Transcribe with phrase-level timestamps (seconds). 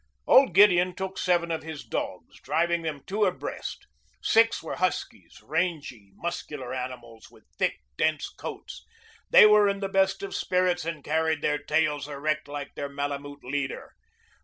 [0.25, 3.85] Old Gideon took seven of his dogs, driving them two abreast.
[4.19, 8.83] Six were huskies, rangy, muscular animals with thick, dense coats.
[9.29, 13.43] They were in the best of spirits and carried their tails erect like their Malemute
[13.43, 13.93] leader.